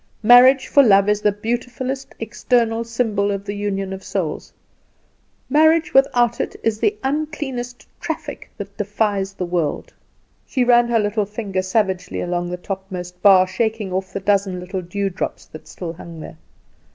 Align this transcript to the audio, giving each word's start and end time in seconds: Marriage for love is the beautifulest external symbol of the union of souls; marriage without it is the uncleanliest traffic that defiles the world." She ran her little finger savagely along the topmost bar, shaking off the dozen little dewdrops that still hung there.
Marriage 0.23 0.67
for 0.67 0.81
love 0.81 1.07
is 1.07 1.21
the 1.21 1.31
beautifulest 1.31 2.15
external 2.19 2.83
symbol 2.83 3.29
of 3.29 3.45
the 3.45 3.53
union 3.55 3.93
of 3.93 4.03
souls; 4.03 4.51
marriage 5.47 5.93
without 5.93 6.41
it 6.41 6.55
is 6.63 6.79
the 6.79 6.97
uncleanliest 7.03 7.85
traffic 8.01 8.49
that 8.57 8.75
defiles 8.77 9.33
the 9.33 9.45
world." 9.45 9.93
She 10.43 10.63
ran 10.63 10.87
her 10.87 10.97
little 10.97 11.27
finger 11.27 11.61
savagely 11.61 12.19
along 12.19 12.49
the 12.49 12.57
topmost 12.57 13.21
bar, 13.21 13.45
shaking 13.45 13.93
off 13.93 14.11
the 14.11 14.19
dozen 14.19 14.59
little 14.59 14.81
dewdrops 14.81 15.45
that 15.45 15.67
still 15.67 15.93
hung 15.93 16.19
there. 16.19 16.39